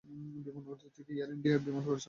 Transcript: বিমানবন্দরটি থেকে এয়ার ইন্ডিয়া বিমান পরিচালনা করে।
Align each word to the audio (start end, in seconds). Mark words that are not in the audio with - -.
বিমানবন্দরটি 0.03 0.87
থেকে 0.97 1.11
এয়ার 1.13 1.29
ইন্ডিয়া 1.29 1.55
বিমান 1.57 1.81
পরিচালনা 1.81 1.85
করে। 1.85 1.99